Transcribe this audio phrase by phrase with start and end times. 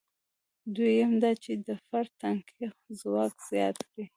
[0.75, 2.67] دویم دا چې د فرد د ټاکنې
[2.99, 4.05] ځواک زیات کړي.